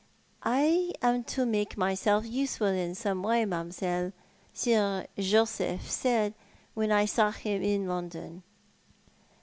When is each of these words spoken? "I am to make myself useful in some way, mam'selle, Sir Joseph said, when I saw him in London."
"I 0.41 0.93
am 1.03 1.23
to 1.25 1.45
make 1.45 1.77
myself 1.77 2.25
useful 2.25 2.65
in 2.65 2.95
some 2.95 3.21
way, 3.21 3.45
mam'selle, 3.45 4.13
Sir 4.51 5.05
Joseph 5.15 5.91
said, 5.91 6.33
when 6.73 6.91
I 6.91 7.05
saw 7.05 7.29
him 7.29 7.61
in 7.61 7.87
London." 7.87 8.41